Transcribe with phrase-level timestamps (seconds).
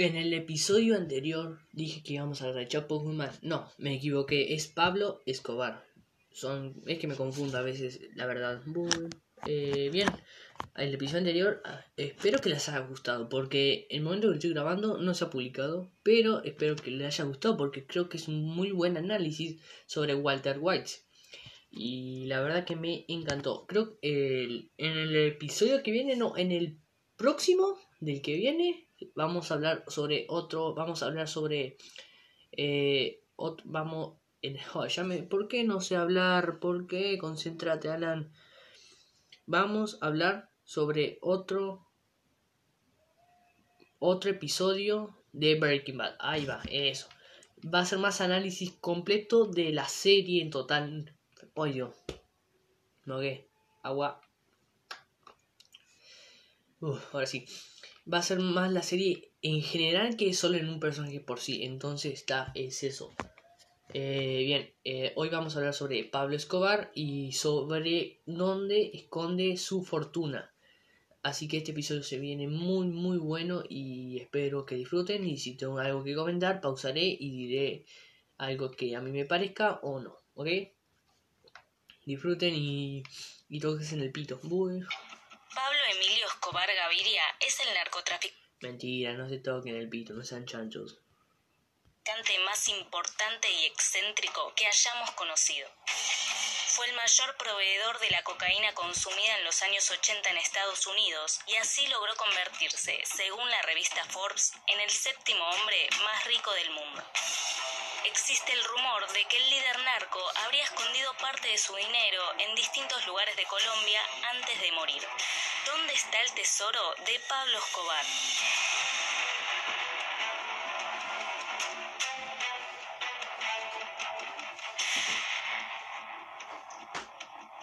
[0.00, 3.32] En el episodio anterior dije que íbamos a Chapo Guzmán.
[3.42, 4.54] No, me equivoqué.
[4.54, 5.84] Es Pablo Escobar.
[6.30, 8.62] Son, es que me confundo a veces, la verdad.
[9.44, 10.06] Eh, bien,
[10.76, 13.28] el episodio anterior ah, espero que les haya gustado.
[13.28, 15.90] Porque el momento que estoy grabando no se ha publicado.
[16.04, 20.14] Pero espero que les haya gustado porque creo que es un muy buen análisis sobre
[20.14, 20.92] Walter White.
[21.72, 23.66] Y la verdad que me encantó.
[23.66, 26.78] Creo que en el episodio que viene, no, en el
[27.16, 31.76] próximo del que viene vamos a hablar sobre otro, vamos a hablar sobre,
[32.52, 33.20] eh,
[33.64, 34.56] vamos, en,
[35.28, 36.58] ¿por qué no sé hablar?
[36.58, 37.18] ¿Por qué?
[37.18, 38.32] Concéntrate, Alan.
[39.46, 41.86] Vamos a hablar sobre otro,
[43.98, 46.16] otro episodio de Breaking Bad.
[46.18, 47.08] Ahí va, eso.
[47.74, 51.16] Va a ser más análisis completo de la serie en total.
[51.54, 51.86] Oye,
[53.04, 53.48] no qué,
[53.82, 54.20] agua.
[56.80, 57.44] Uf, ahora sí
[58.12, 61.64] va a ser más la serie en general que solo en un personaje por sí.
[61.64, 63.12] Entonces está, es eso.
[63.94, 69.82] Eh, bien, eh, hoy vamos a hablar sobre Pablo Escobar y sobre dónde esconde su
[69.82, 70.52] fortuna.
[71.22, 75.56] Así que este episodio se viene muy muy bueno y espero que disfruten y si
[75.56, 77.86] tengo algo que comentar pausaré y diré
[78.36, 80.48] algo que a mí me parezca o no, ¿ok?
[82.06, 83.02] Disfruten y,
[83.48, 84.40] y toques en el pito.
[85.54, 88.48] Pablo Emilio Escobar Gaviria es el narcotraficante.
[88.60, 90.98] Mentira, no se toquen el pito, no sean chanchos.
[92.44, 95.68] más importante y excéntrico que hayamos conocido.
[95.86, 101.40] Fue el mayor proveedor de la cocaína consumida en los años 80 en Estados Unidos
[101.46, 106.70] y así logró convertirse, según la revista Forbes, en el séptimo hombre más rico del
[106.70, 107.04] mundo
[108.04, 112.54] existe el rumor de que el líder narco habría escondido parte de su dinero en
[112.54, 115.06] distintos lugares de Colombia antes de morir.
[115.66, 118.04] ¿Dónde está el tesoro de Pablo Escobar?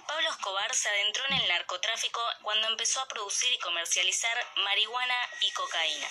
[0.07, 5.51] Pablo Escobar se adentró en el narcotráfico cuando empezó a producir y comercializar marihuana y
[5.51, 6.07] cocaína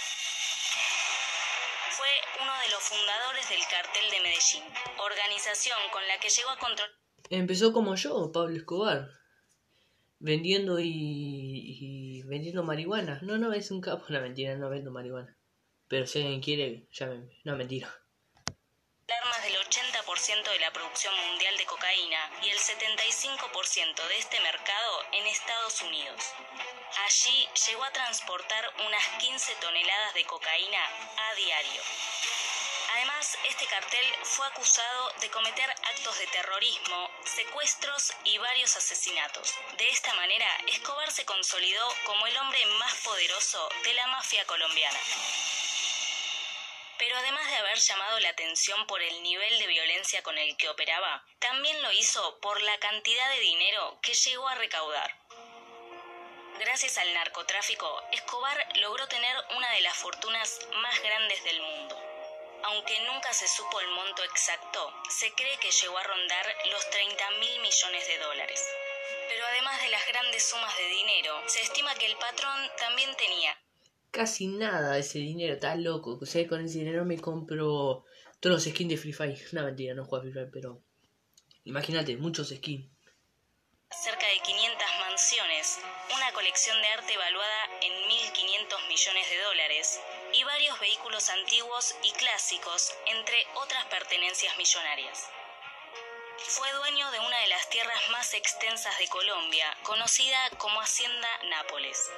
[2.41, 4.65] uno de los fundadores del cartel de Medellín,
[4.99, 6.95] organización con la que llegó a controlar...
[7.31, 9.09] Empezó como yo, Pablo Escobar,
[10.19, 13.21] vendiendo y, vendiendo marihuana.
[13.23, 15.37] No, no, es un capo, una mentira, no vendo marihuana.
[15.89, 17.95] Pero si alguien quiere, llámeme, no mentira.
[19.07, 19.54] Del
[20.15, 25.81] 80% de la producción mundial de cocaína y el 75% de este mercado en Estados
[25.83, 26.23] Unidos.
[27.05, 30.79] Allí llegó a transportar unas 15 toneladas de cocaína
[31.19, 31.83] a diario.
[32.95, 39.53] Además, este cartel fue acusado de cometer actos de terrorismo, secuestros y varios asesinatos.
[39.79, 44.99] De esta manera, Escobar se consolidó como el hombre más poderoso de la mafia colombiana.
[47.15, 50.69] Pero además de haber llamado la atención por el nivel de violencia con el que
[50.69, 55.17] operaba, también lo hizo por la cantidad de dinero que llegó a recaudar.
[56.59, 61.97] Gracias al narcotráfico, Escobar logró tener una de las fortunas más grandes del mundo.
[62.65, 67.31] Aunque nunca se supo el monto exacto, se cree que llegó a rondar los 30
[67.39, 68.61] mil millones de dólares.
[69.29, 73.57] Pero además de las grandes sumas de dinero, se estima que el patrón también tenía
[74.15, 76.19] casi nada ese dinero, está loco.
[76.23, 78.05] O sea, con ese dinero me compro
[78.41, 79.39] todos los skins de Free Fire.
[79.53, 80.81] Una mentira, no juego a Free Fire, pero
[81.65, 82.89] imagínate, muchos skins.
[83.91, 85.79] Cerca de 500 mansiones,
[86.17, 90.01] una colección de arte evaluada en 1.500 millones de dólares
[90.33, 95.29] y varios vehículos antiguos y clásicos, entre otras pertenencias millonarias.
[96.39, 102.11] Fue dueño de una de las tierras más extensas de Colombia, conocida como Hacienda Nápoles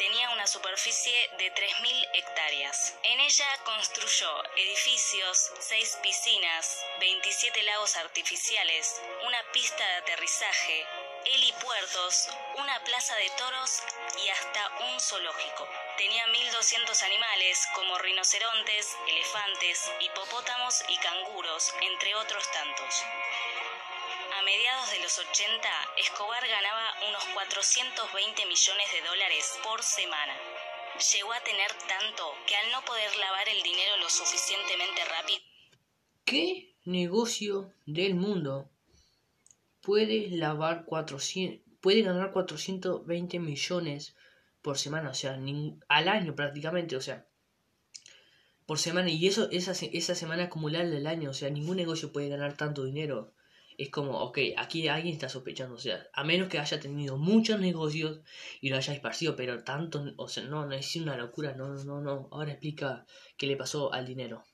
[0.00, 2.94] tenía una superficie de 3.000 hectáreas.
[3.02, 10.86] En ella construyó edificios, seis piscinas, 27 lagos artificiales, una pista de aterrizaje,
[11.26, 13.82] helipuertos, una plaza de toros
[14.24, 15.68] y hasta un zoológico.
[15.98, 23.04] Tenía 1.200 animales como rinocerontes, elefantes, hipopótamos y canguros, entre otros tantos.
[24.38, 25.68] A mediados de los 80,
[25.98, 30.34] Escobar ganaba unos 420 millones de dólares por semana.
[31.12, 35.40] Llegó a tener tanto que al no poder lavar el dinero lo suficientemente rápido.
[36.24, 38.70] ¿Qué negocio del mundo
[39.80, 44.14] puede lavar 400, puede ganar 420 millones
[44.62, 45.38] por semana, o sea,
[45.88, 47.26] al año prácticamente, o sea,
[48.66, 52.28] por semana y eso esa, esa semana acumulada del año, o sea, ningún negocio puede
[52.28, 53.32] ganar tanto dinero
[53.80, 57.58] es como, ok, aquí alguien está sospechando, o sea, a menos que haya tenido muchos
[57.58, 58.20] negocios
[58.60, 62.02] y lo haya esparcido, pero tanto, o sea, no, no es una locura, no, no,
[62.02, 62.28] no.
[62.30, 63.06] Ahora explica
[63.38, 64.44] qué le pasó al dinero.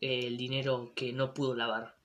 [0.00, 1.96] El dinero que no pudo lavar.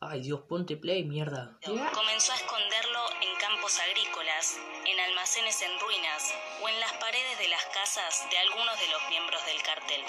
[0.00, 1.56] Ay, Dios, ponte play, mierda.
[1.62, 7.48] Comenzó a esconderlo en campos agrícolas, en almacenes en ruinas o en las paredes de
[7.48, 10.02] las casas de algunos de los miembros del cartel.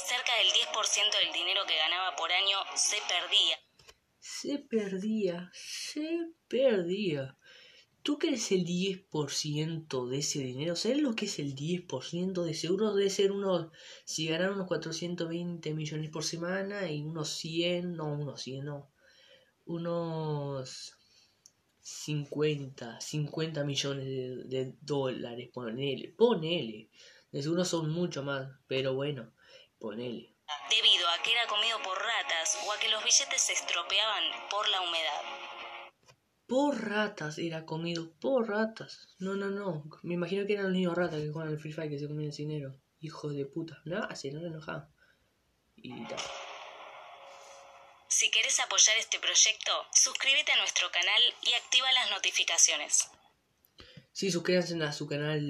[0.00, 3.67] Cerca del 10% del dinero que ganaba por año se perdía
[4.28, 7.38] se perdía, se perdía.
[8.02, 10.76] ¿Tú crees el 10% de ese dinero?
[10.76, 12.44] ¿Sabes lo que es el 10%?
[12.44, 13.70] De seguro debe ser unos,
[14.04, 18.90] si ganan unos 420 millones por semana y unos 100, no, unos 100, no,
[19.64, 20.94] unos
[21.80, 26.90] 50, 50 millones de, de dólares, ponele, ponele.
[27.32, 29.32] De seguro son mucho más, pero bueno,
[29.78, 30.37] ponele
[30.70, 34.68] debido a que era comido por ratas o a que los billetes se estropeaban por
[34.68, 35.22] la humedad.
[36.46, 39.14] Por ratas, era comido por ratas.
[39.18, 39.84] No, no, no.
[40.02, 42.30] Me imagino que eran los niños ratas que juegan al Free Fire que se comían
[42.30, 42.80] el dinero.
[43.00, 43.80] Hijos de puta.
[43.84, 44.48] No, así no le
[45.76, 46.18] Y tal.
[48.08, 53.10] Si querés apoyar este proyecto, suscríbete a nuestro canal y activa las notificaciones.
[54.12, 55.40] Sí, suscríbanse a su canal,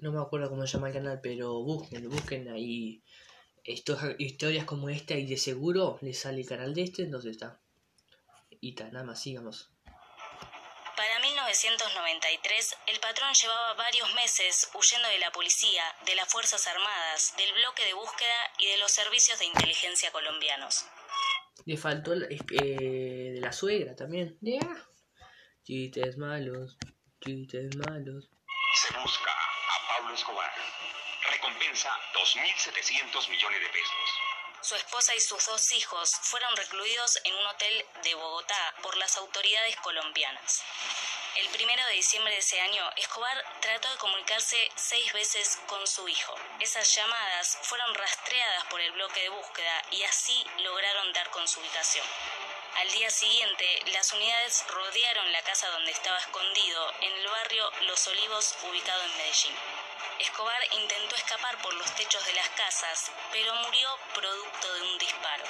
[0.00, 3.02] no me acuerdo cómo se llama el canal, pero busquen, busquen ahí
[3.68, 7.60] historias como esta y de seguro le sale el canal de este, entonces está.
[8.60, 9.70] Y está, nada más, sigamos.
[10.96, 17.34] Para 1993, el patrón llevaba varios meses huyendo de la policía, de las Fuerzas Armadas,
[17.36, 20.86] del bloque de búsqueda y de los servicios de inteligencia colombianos.
[21.66, 24.38] Le faltó eh, de la suegra también.
[24.40, 24.58] Ya.
[25.62, 26.78] Chistes malos,
[27.20, 28.30] chistes malos.
[28.74, 30.50] Se busca a Pablo Escobar
[31.38, 33.94] recompensa 2.700 millones de pesos.
[34.60, 39.16] Su esposa y sus dos hijos fueron recluidos en un hotel de Bogotá por las
[39.16, 40.62] autoridades colombianas.
[41.36, 46.08] El primero de diciembre de ese año, Escobar trató de comunicarse seis veces con su
[46.08, 46.34] hijo.
[46.58, 51.60] Esas llamadas fueron rastreadas por el bloque de búsqueda y así lograron dar con su
[51.60, 52.04] ubicación.
[52.78, 58.06] Al día siguiente, las unidades rodearon la casa donde estaba escondido en el barrio Los
[58.08, 59.54] Olivos, ubicado en Medellín.
[60.18, 65.44] Escobar intentó escapar por los techos de las casas, pero murió producto de un disparo.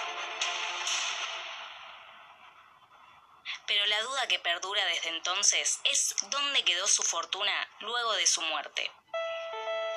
[3.67, 8.43] Pero la duda que perdura desde entonces es dónde quedó su fortuna luego de su
[8.43, 8.91] muerte.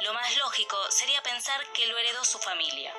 [0.02, 2.94] Lo más lógico sería pensar que lo heredó su familia.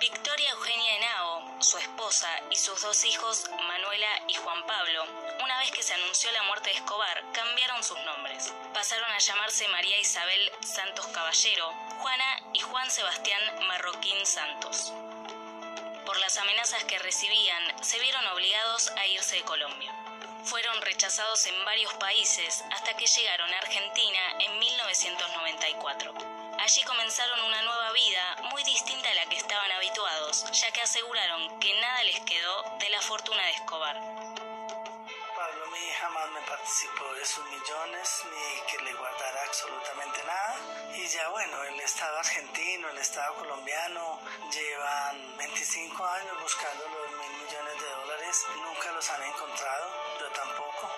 [0.00, 3.44] Victoria Eugenia Henao, su esposa, y sus dos hijos,
[3.90, 5.04] Manuela y Juan Pablo,
[5.42, 8.54] una vez que se anunció la muerte de Escobar, cambiaron sus nombres.
[8.72, 14.92] Pasaron a llamarse María Isabel Santos Caballero, Juana y Juan Sebastián Marroquín Santos.
[16.06, 19.92] Por las amenazas que recibían, se vieron obligados a irse de Colombia.
[20.44, 26.39] Fueron rechazados en varios países hasta que llegaron a Argentina en 1994.
[26.60, 31.58] Allí comenzaron una nueva vida muy distinta a la que estaban habituados, ya que aseguraron
[31.58, 33.96] que nada les quedó de la fortuna de Escobar.
[33.96, 40.56] Pablo mi jamás me participó de sus millones ni que le guardara absolutamente nada.
[40.96, 44.20] Y ya bueno, el Estado argentino, el Estado colombiano
[44.52, 49.90] llevan 25 años buscando los mil millones de dólares, nunca los han encontrado,
[50.20, 50.92] yo tampoco.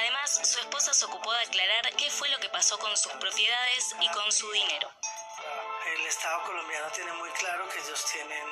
[0.00, 3.96] Además, su esposa se ocupó de aclarar qué fue lo que pasó con sus propiedades
[4.00, 4.97] y con su dinero.
[6.08, 8.48] Estado colombiano tiene muy claro que ellos tienen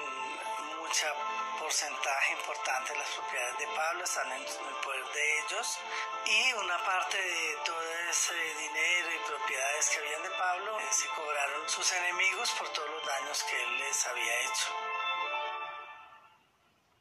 [0.77, 1.11] mucha
[1.59, 5.79] porcentaje importante de las propiedades de Pablo, están en el poder de ellos
[6.27, 11.09] y una parte de todo ese dinero y propiedades que habían de Pablo eh, se
[11.09, 14.77] cobraron sus enemigos por todos los daños que él les había hecho.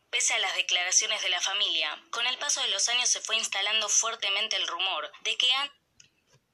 [0.10, 3.36] Pese a las declaraciones de la familia, con el paso de los años se fue
[3.36, 5.52] instalando fuertemente el rumor de que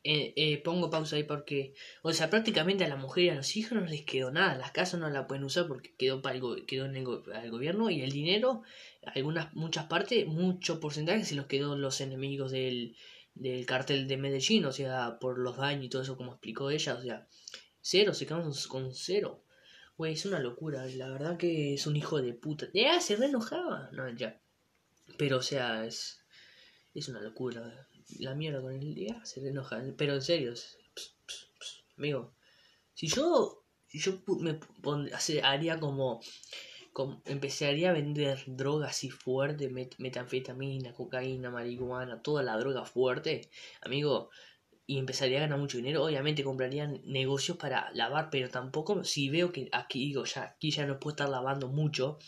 [0.03, 3.55] eh, eh, pongo pausa ahí porque, o sea, prácticamente a la mujer y a los
[3.55, 6.65] hijos no les quedó nada, las casas no la pueden usar porque quedó, para el,
[6.65, 7.05] quedó en el,
[7.51, 8.63] gobierno y el dinero,
[9.05, 12.95] algunas, muchas partes, mucho porcentaje se los quedó los enemigos del,
[13.35, 16.95] del cartel de Medellín, o sea, por los daños y todo eso como explicó ella,
[16.95, 17.27] o sea,
[17.81, 19.43] cero, se quedaron con cero.
[19.97, 22.67] Güey, es una locura, la verdad que es un hijo de puta.
[22.73, 23.89] Ya, se re enojaba.
[23.91, 24.41] No, ya.
[25.17, 26.25] Pero, o sea, es,
[26.95, 27.87] es una locura.
[28.19, 29.81] La mierda con el día se re enoja.
[29.97, 30.53] Pero en serio,
[31.97, 32.33] amigo.
[32.93, 34.59] Si yo, si yo me
[35.43, 36.21] haría como,
[36.93, 43.49] como, empezaría a vender drogas así fuerte, metanfetamina, cocaína, marihuana, toda la droga fuerte,
[43.81, 44.29] amigo,
[44.85, 49.51] y empezaría a ganar mucho dinero, obviamente comprarían negocios para lavar, pero tampoco si veo
[49.51, 52.19] que aquí digo ya, aquí ya no puedo estar lavando mucho,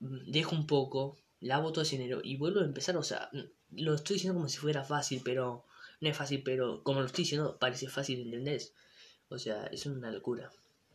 [0.00, 3.28] mm, dejo un poco lavo todo ese dinero y vuelvo a empezar, o sea,
[3.76, 5.64] lo estoy diciendo como si fuera fácil, pero
[6.00, 8.74] no es fácil, pero como lo estoy diciendo parece fácil, ¿entendés?
[9.28, 10.50] O sea, es una locura.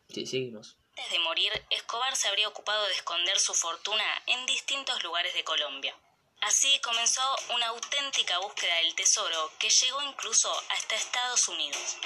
[0.09, 0.77] Sí, seguimos.
[0.89, 5.43] Antes de morir, Escobar se habría ocupado de esconder su fortuna en distintos lugares de
[5.43, 5.95] Colombia.
[6.41, 7.21] Así comenzó
[7.55, 11.97] una auténtica búsqueda del tesoro que llegó incluso hasta Estados Unidos.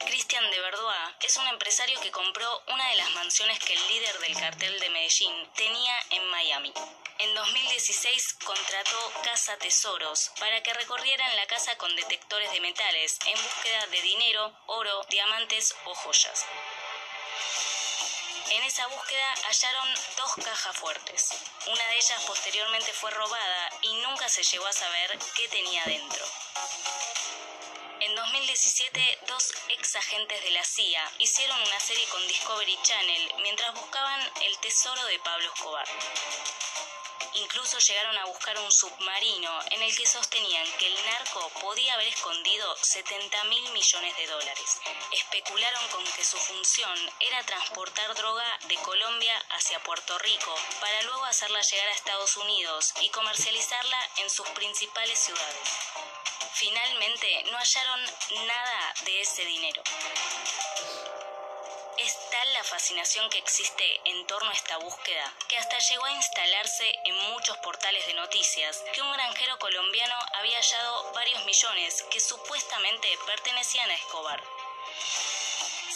[0.00, 4.18] Cristian de Verdois es un empresario que compró una de las mansiones que el líder
[4.20, 6.72] del cartel de Medellín tenía en Miami.
[7.18, 13.42] En 2016 contrató Casa Tesoros para que recorrieran la casa con detectores de metales en
[13.42, 16.46] búsqueda de dinero, oro, diamantes o joyas.
[18.48, 21.30] En esa búsqueda hallaron dos cajas fuertes.
[21.66, 26.19] Una de ellas posteriormente fue robada y nunca se llegó a saber qué tenía dentro.
[28.40, 33.74] En 2017, dos ex agentes de la CIA hicieron una serie con Discovery Channel mientras
[33.74, 35.86] buscaban el tesoro de Pablo Escobar.
[37.34, 42.08] Incluso llegaron a buscar un submarino en el que sostenían que el narco podía haber
[42.08, 44.80] escondido 70 mil millones de dólares.
[45.12, 51.26] Especularon con que su función era transportar droga de Colombia hacia Puerto Rico para luego
[51.26, 56.29] hacerla llegar a Estados Unidos y comercializarla en sus principales ciudades.
[56.54, 58.04] Finalmente no hallaron
[58.46, 59.82] nada de ese dinero.
[61.96, 66.12] Es tal la fascinación que existe en torno a esta búsqueda que hasta llegó a
[66.12, 72.20] instalarse en muchos portales de noticias que un granjero colombiano había hallado varios millones que
[72.20, 74.42] supuestamente pertenecían a Escobar.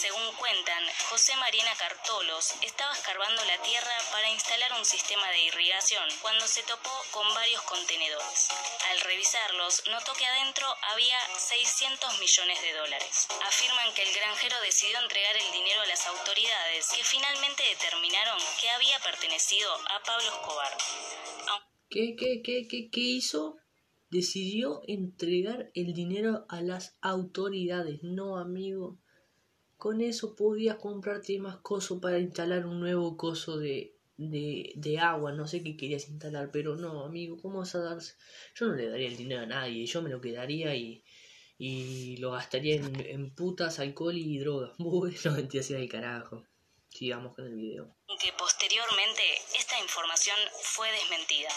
[0.04, 6.04] Según cuentan, José Marina Cartolos estaba escarbando la tierra para instalar un sistema de irrigación
[6.20, 8.50] cuando se topó con varios contenedores.
[8.90, 13.28] Al revisarlos, notó que adentro había 600 millones de dólares.
[13.48, 18.68] Afirman que el granjero decidió entregar el dinero a las autoridades, que finalmente determinaron que
[18.76, 20.76] había pertenecido a Pablo Escobar.
[21.88, 23.56] ¿Qué, qué, qué, qué, qué hizo?
[24.10, 28.00] Decidió entregar el dinero a las autoridades.
[28.02, 28.98] No, amigo.
[29.84, 33.76] Con eso podías comprarte más coso para instalar un nuevo coso de,
[34.16, 35.32] de, de agua.
[35.32, 38.14] No sé qué querías instalar, pero no, amigo, ¿cómo vas a darse?
[38.56, 39.84] Yo no le daría el dinero a nadie.
[39.86, 41.04] Yo me lo quedaría y,
[41.58, 44.72] y lo gastaría en, en putas, alcohol y drogas.
[44.78, 46.44] Bueno, mentira, sea de carajo.
[46.94, 47.96] Sigamos con el video.
[48.22, 49.22] Que posteriormente
[49.58, 51.50] esta información fue desmentida.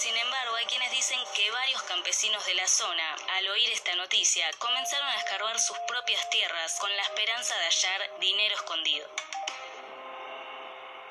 [0.00, 4.48] Sin embargo, hay quienes dicen que varios campesinos de la zona, al oír esta noticia,
[4.58, 9.06] comenzaron a escarbar sus propias tierras con la esperanza de hallar dinero escondido.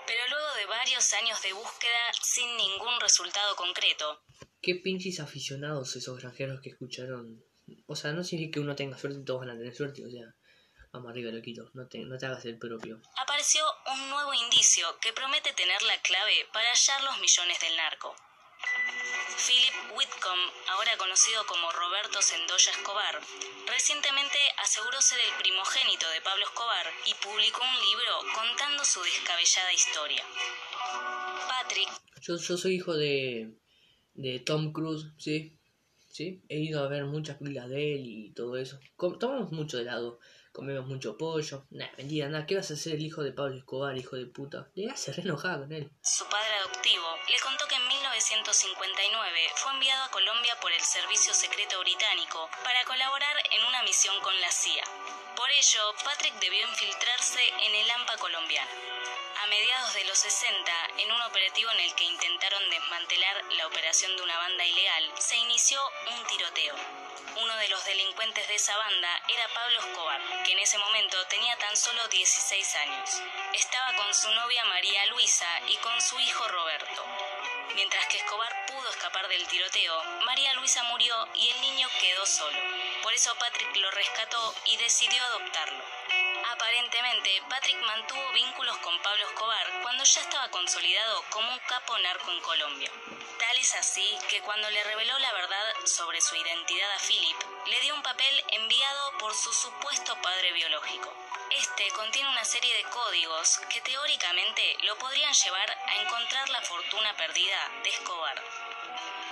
[0.07, 4.23] Pero luego de varios años de búsqueda sin ningún resultado concreto,
[4.61, 7.43] Qué pinches aficionados esos granjeros que escucharon.
[7.87, 10.05] O sea, no significa que uno tenga suerte y todos van a tener suerte.
[10.05, 10.35] O sea,
[10.91, 11.69] vamos arriba, loquito.
[11.73, 12.99] No te, no te hagas el propio.
[13.17, 18.15] apareció un nuevo indicio que promete tener la clave para hallar los millones del narco.
[19.47, 23.19] Philip Whitcomb, ahora conocido como Roberto Sendoya Escobar,
[23.65, 29.73] recientemente aseguró ser el primogénito de Pablo Escobar y publicó un libro contando su descabellada
[29.73, 30.23] historia.
[31.47, 31.89] Patrick
[32.21, 33.51] Yo, yo soy hijo de,
[34.13, 35.57] de Tom Cruise, ¿sí?
[36.07, 36.41] ¿Sí?
[36.49, 38.79] He ido a ver muchas películas de él y todo eso.
[38.95, 40.19] Com- tomamos mucho helado,
[40.51, 41.65] comemos mucho pollo.
[41.71, 42.45] Nah, mentira, nada.
[42.45, 44.69] ¿Qué vas a hacer el hijo de Pablo Escobar, hijo de puta?
[44.75, 45.91] Le hace re enojada con él.
[46.01, 51.33] Su padre adoptivo le contó que en 1959 fue enviado a Colombia por el Servicio
[51.33, 54.83] Secreto Británico para colaborar en una misión con la CIA.
[55.35, 58.71] Por ello, Patrick debió infiltrarse en el AMPA colombiano.
[59.41, 64.15] A mediados de los 60, en un operativo en el que intentaron desmantelar la operación
[64.15, 65.81] de una banda ilegal, se inició
[66.11, 66.75] un tiroteo.
[67.41, 71.57] Uno de los delincuentes de esa banda era Pablo Escobar, que en ese momento tenía
[71.57, 73.09] tan solo 16 años.
[73.53, 77.03] Estaba con su novia María Luisa y con su hijo Roberto.
[77.73, 82.59] Mientras que Escobar pudo escapar del tiroteo, María Luisa murió y el niño quedó solo.
[83.01, 85.83] Por eso Patrick lo rescató y decidió adoptarlo.
[86.51, 92.29] Aparentemente, Patrick mantuvo vínculos con Pablo Escobar cuando ya estaba consolidado como un capo narco
[92.29, 92.91] en Colombia.
[93.39, 97.79] Tal es así que cuando le reveló la verdad sobre su identidad a Philip, le
[97.79, 101.13] dio un papel enviado por su supuesto padre biológico.
[101.51, 107.15] Este contiene una serie de códigos que teóricamente lo podrían llevar a encontrar la fortuna
[107.15, 108.70] perdida de Escobar.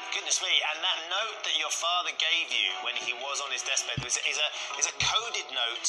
[0.09, 3.61] Goodness me, and that note that your father gave you when he was on his
[3.61, 4.49] deathbed is, is, a,
[4.81, 5.87] is a coded note,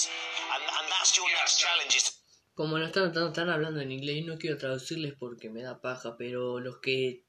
[0.53, 2.21] and, and that's your next challenge is
[2.55, 6.17] Como no están, están, están hablando en inglés, no quiero traducirles porque me da paja,
[6.19, 7.25] pero los que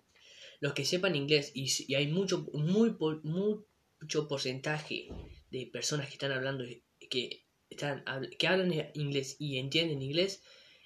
[0.60, 2.92] los que sepan inglés y, hay mucho muy
[3.24, 5.08] mucho porcentaje
[5.50, 6.66] de personas que están hablando
[7.10, 8.04] que están
[8.38, 10.44] que hablan inglés y entienden inglés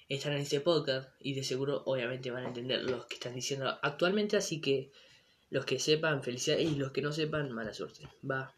[0.08, 3.78] están en este podcast y de seguro obviamente van a entender los que están diciendo
[3.82, 4.92] actualmente, así que
[5.50, 8.02] los que sepan, felicidades y los que no sepan, mala suerte.
[8.22, 8.50] Va.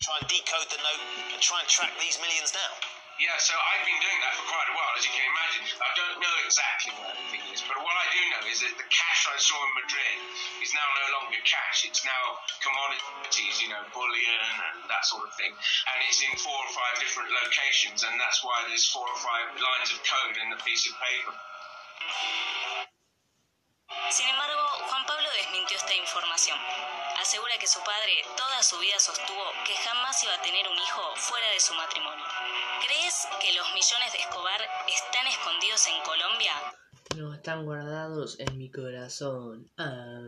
[0.00, 2.72] Try and decode the note and try and track these millions down.
[3.20, 5.68] Yeah, so I've been doing that for quite a while, as you can imagine.
[5.76, 8.88] I don't know exactly what everything is, but what I do know is that the
[8.88, 10.16] cash I saw in Madrid
[10.64, 11.84] is now no longer cash.
[11.84, 14.40] It's now commodities, you know, bullion
[14.72, 15.52] and that sort of thing.
[15.52, 19.52] And it's in four or five different locations, and that's why there's four or five
[19.52, 21.36] lines of code in the piece of paper.
[24.08, 24.49] Sin embargo,
[25.90, 26.56] esta información.
[27.20, 31.02] Asegura que su padre toda su vida sostuvo que jamás iba a tener un hijo
[31.16, 32.24] fuera de su matrimonio.
[32.86, 36.52] ¿Crees que los millones de Escobar están escondidos en Colombia?
[37.16, 39.68] No están guardados en mi corazón.
[39.78, 40.22] Ah,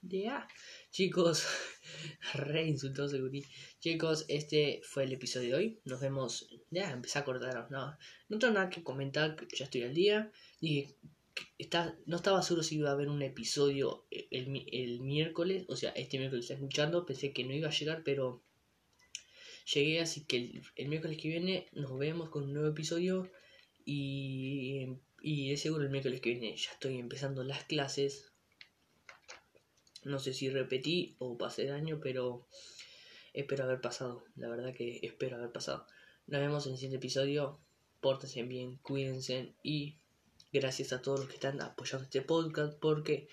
[0.00, 0.48] ya.
[0.90, 1.44] Chicos,
[2.32, 3.44] re insultoso el gurí.
[3.80, 5.80] Chicos, este fue el episodio de hoy.
[5.84, 6.48] Nos vemos.
[6.70, 7.70] Ya, empecé a cortar.
[7.70, 7.98] No,
[8.30, 9.36] no tengo nada que comentar.
[9.54, 10.32] Ya estoy al día.
[10.58, 10.96] Dije,
[11.58, 15.64] está, no estaba seguro si iba a haber un episodio el, mi- el miércoles.
[15.68, 17.06] O sea, este miércoles está escuchando.
[17.06, 18.42] Pensé que no iba a llegar, pero
[19.72, 20.00] llegué.
[20.00, 23.30] Así que el, el miércoles que viene nos vemos con un nuevo episodio.
[23.84, 24.86] Y,
[25.22, 28.32] y de seguro el miércoles que viene ya estoy empezando las clases.
[30.04, 32.46] No sé si repetí o pasé de año, pero
[33.32, 34.24] espero haber pasado.
[34.36, 35.86] La verdad que espero haber pasado.
[36.26, 37.60] Nos vemos en el siguiente episodio.
[38.00, 39.98] Pórtense bien, cuídense y
[40.52, 43.28] gracias a todos los que están apoyando este podcast porque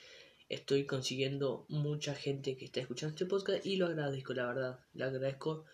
[0.47, 4.79] estoy consiguiendo mucha gente que está escuchando este podcast y lo agradezco, la verdad.
[4.93, 5.65] Le agradezco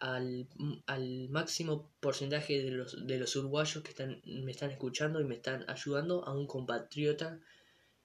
[0.00, 0.48] al,
[0.86, 5.34] al máximo porcentaje de los, de los uruguayos que están, me están escuchando y me
[5.34, 7.40] están ayudando, a un compatriota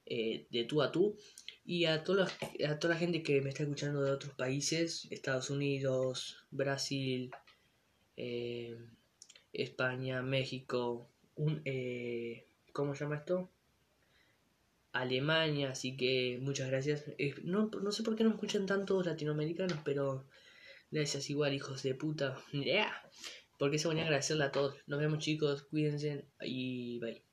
[0.06, 1.16] eh, de tú a tú
[1.64, 5.06] y a, todos los- a toda la gente que me está escuchando de otros países,
[5.10, 7.30] Estados Unidos, Brasil,
[8.16, 8.76] eh,
[9.52, 12.47] España, México, un, eh,
[12.78, 13.50] ¿cómo se llama esto?
[14.92, 17.04] Alemania, así que muchas gracias.
[17.18, 20.28] Eh, no, no sé por qué no escuchan tantos latinoamericanos, pero
[20.92, 22.36] gracias igual, hijos de puta.
[22.52, 23.02] Yeah.
[23.58, 24.76] Porque se van a agradecerle a todos.
[24.86, 27.24] Nos vemos chicos, cuídense y bye.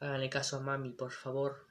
[0.00, 1.67] Háganle caso a mami, por favor.